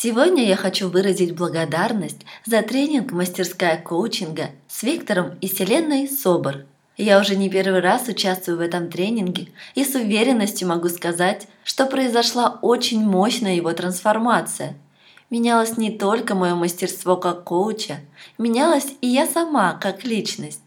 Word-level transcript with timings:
Сегодня 0.00 0.46
я 0.46 0.54
хочу 0.54 0.88
выразить 0.88 1.34
благодарность 1.34 2.20
за 2.46 2.62
тренинг 2.62 3.10
«Мастерская 3.10 3.76
коучинга» 3.82 4.50
с 4.68 4.84
Виктором 4.84 5.36
и 5.40 5.48
Селеной 5.48 6.06
Собор. 6.06 6.66
Я 6.96 7.18
уже 7.18 7.34
не 7.34 7.50
первый 7.50 7.80
раз 7.80 8.06
участвую 8.06 8.58
в 8.58 8.60
этом 8.60 8.92
тренинге 8.92 9.48
и 9.74 9.82
с 9.82 9.96
уверенностью 9.96 10.68
могу 10.68 10.88
сказать, 10.88 11.48
что 11.64 11.84
произошла 11.86 12.60
очень 12.62 13.04
мощная 13.04 13.56
его 13.56 13.72
трансформация. 13.72 14.76
Менялось 15.30 15.76
не 15.76 15.90
только 15.90 16.36
мое 16.36 16.54
мастерство 16.54 17.16
как 17.16 17.42
коуча, 17.42 17.96
менялась 18.38 18.92
и 19.00 19.08
я 19.08 19.26
сама 19.26 19.72
как 19.72 20.04
личность. 20.04 20.62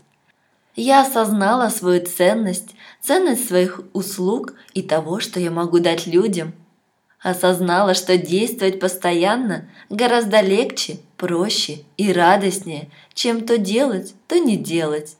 Я 0.76 1.04
осознала 1.04 1.70
свою 1.70 2.06
ценность, 2.06 2.72
ценность 3.00 3.48
своих 3.48 3.80
услуг 3.94 4.56
и 4.74 4.82
того, 4.82 5.22
что 5.22 5.40
я 5.40 5.52
могу 5.52 5.80
дать 5.80 6.06
людям. 6.06 6.52
Осознала, 7.22 7.94
что 7.94 8.18
действовать 8.18 8.80
постоянно 8.80 9.70
гораздо 9.90 10.42
легче, 10.42 10.98
проще 11.18 11.82
и 11.98 12.12
радостнее, 12.12 12.90
чем 13.14 13.46
то 13.46 13.58
делать, 13.58 14.14
то 14.28 14.40
не 14.40 14.58
делать. 14.58 15.18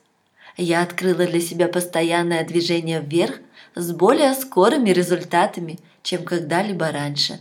Я 0.56 0.82
открыла 0.82 1.26
для 1.26 1.40
себя 1.40 1.68
постоянное 1.68 2.44
движение 2.44 3.00
вверх 3.00 3.40
с 3.74 3.92
более 3.92 4.34
скорыми 4.34 4.90
результатами, 4.90 5.78
чем 6.02 6.24
когда-либо 6.24 6.90
раньше. 6.90 7.40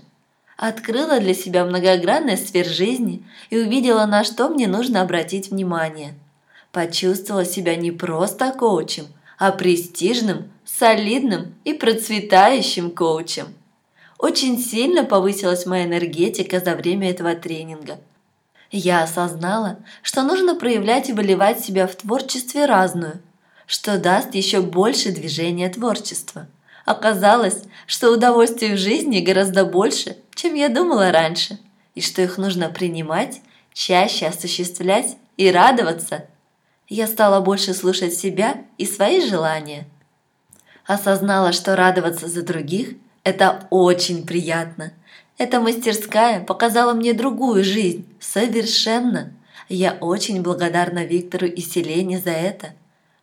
Открыла 0.57 1.19
для 1.19 1.33
себя 1.33 1.65
многогранный 1.65 2.37
сфер 2.37 2.67
жизни 2.67 3.23
и 3.49 3.57
увидела, 3.57 4.05
на 4.05 4.23
что 4.23 4.47
мне 4.49 4.67
нужно 4.67 5.01
обратить 5.01 5.49
внимание– 5.49 6.13
почувствовала 6.71 7.45
себя 7.45 7.75
не 7.75 7.91
просто 7.91 8.51
коучем, 8.51 9.07
а 9.37 9.51
престижным, 9.51 10.51
солидным 10.65 11.55
и 11.63 11.73
процветающим 11.73 12.91
коучем. 12.91 13.47
Очень 14.21 14.59
сильно 14.59 15.03
повысилась 15.03 15.65
моя 15.65 15.85
энергетика 15.85 16.59
за 16.59 16.75
время 16.75 17.09
этого 17.09 17.33
тренинга. 17.33 17.99
Я 18.69 19.01
осознала, 19.01 19.79
что 20.03 20.21
нужно 20.21 20.55
проявлять 20.55 21.09
и 21.09 21.13
выливать 21.13 21.59
себя 21.59 21.87
в 21.87 21.95
творчестве 21.95 22.67
разную, 22.67 23.19
что 23.65 23.97
даст 23.97 24.35
еще 24.35 24.61
больше 24.61 25.11
движения 25.11 25.69
творчества. 25.69 26.47
Оказалось, 26.85 27.63
что 27.87 28.11
удовольствий 28.11 28.75
в 28.75 28.77
жизни 28.77 29.21
гораздо 29.21 29.65
больше, 29.65 30.17
чем 30.35 30.53
я 30.53 30.69
думала 30.69 31.11
раньше, 31.11 31.59
и 31.95 32.01
что 32.01 32.21
их 32.21 32.37
нужно 32.37 32.69
принимать, 32.69 33.41
чаще 33.73 34.27
осуществлять 34.27 35.17
и 35.35 35.51
радоваться– 35.51 36.25
я 36.93 37.07
стала 37.07 37.39
больше 37.39 37.73
слушать 37.73 38.13
себя 38.13 38.65
и 38.77 38.85
свои 38.85 39.25
желания. 39.25 39.87
Осознала, 40.85 41.53
что 41.53 41.77
радоваться 41.77 42.27
за 42.27 42.41
других– 42.43 42.95
это 43.23 43.67
очень 43.69 44.25
приятно. 44.25 44.93
Эта 45.37 45.59
мастерская 45.59 46.43
показала 46.43 46.93
мне 46.93 47.13
другую 47.13 47.63
жизнь, 47.63 48.05
совершенно. 48.19 49.33
Я 49.69 49.93
очень 49.93 50.41
благодарна 50.41 51.05
Виктору 51.05 51.47
и 51.47 51.61
Селене 51.61 52.19
за 52.19 52.31
это. 52.31 52.73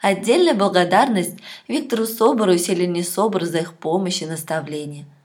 Отдельная 0.00 0.54
благодарность 0.54 1.36
Виктору 1.66 2.06
Собору 2.06 2.52
и 2.52 2.58
Селене 2.58 3.02
Собору 3.02 3.46
за 3.46 3.58
их 3.58 3.74
помощь 3.74 4.22
и 4.22 4.26
наставление– 4.26 5.04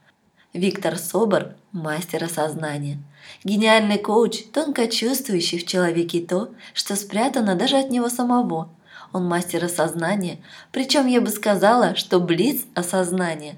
Виктор 0.53 0.99
Собор– 0.99 1.55
мастер 1.71 2.23
осознания. 2.23 2.99
Гениальный 3.43 3.97
коуч, 3.97 4.43
тонко 4.53 4.87
чувствующий 4.87 5.57
в 5.57 5.65
человеке 5.65 6.21
то, 6.21 6.51
что 6.75 6.95
спрятано 6.95 7.55
даже 7.55 7.77
от 7.77 7.89
него 7.89 8.07
самого. 8.07 8.69
Он 9.13 9.25
мастер 9.25 9.65
осознания, 9.65 10.37
причем 10.71 11.07
я 11.07 11.21
бы 11.21 11.29
сказала, 11.29 11.95
что 11.95 12.19
близ 12.19 12.65
осознания. 12.75 13.55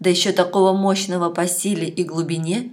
Да 0.00 0.10
еще 0.10 0.32
такого 0.32 0.72
мощного 0.72 1.30
по 1.30 1.46
силе 1.46 1.88
и 1.88 2.02
глубине. 2.02 2.72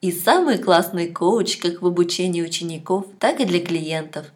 И 0.00 0.12
самый 0.12 0.58
классный 0.58 1.08
коуч 1.08 1.56
как 1.56 1.82
в 1.82 1.86
обучении 1.86 2.42
учеников, 2.42 3.06
так 3.18 3.40
и 3.40 3.44
для 3.44 3.60
клиентов. 3.60 4.26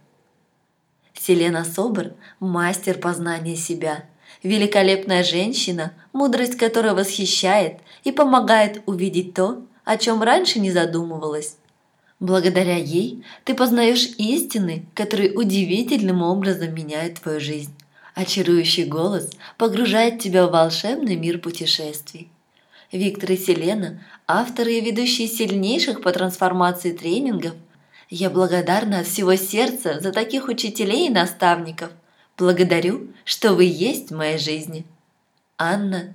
Селена 1.14 1.64
Собор– 1.64 2.14
мастер 2.40 2.98
познания 2.98 3.56
себя– 3.56 4.04
великолепная 4.42 5.22
женщина, 5.22 5.92
мудрость 6.12 6.56
которой 6.56 6.94
восхищает 6.94 7.80
и 8.04 8.12
помогает 8.12 8.82
увидеть 8.86 9.34
то, 9.34 9.62
о 9.84 9.96
чем 9.96 10.22
раньше 10.22 10.60
не 10.60 10.70
задумывалась. 10.70 11.56
Благодаря 12.20 12.76
ей 12.76 13.24
ты 13.44 13.54
познаешь 13.54 14.10
истины, 14.18 14.84
которые 14.94 15.32
удивительным 15.32 16.22
образом 16.22 16.74
меняют 16.74 17.20
твою 17.20 17.40
жизнь. 17.40 17.74
Очарующий 18.14 18.84
голос 18.84 19.30
погружает 19.56 20.18
тебя 20.18 20.46
в 20.46 20.50
волшебный 20.50 21.16
мир 21.16 21.38
путешествий. 21.38 22.30
Виктор 22.92 23.32
и 23.32 23.36
Селена– 23.36 24.02
авторы 24.26 24.74
и 24.74 24.80
ведущие 24.80 25.28
сильнейших 25.28 26.02
по 26.02 26.12
трансформации 26.12 26.92
тренингов. 26.92 27.54
Я 28.08 28.30
благодарна 28.30 29.00
от 29.00 29.06
всего 29.06 29.36
сердца 29.36 30.00
за 30.00 30.12
таких 30.12 30.48
учителей 30.48 31.06
и 31.06 31.10
наставников– 31.10 31.90
Благодарю, 32.40 33.08
что 33.26 33.52
вы 33.52 33.64
есть 33.64 34.10
в 34.10 34.16
моей 34.16 34.38
жизни. 34.38 34.86
Анна 35.58 36.14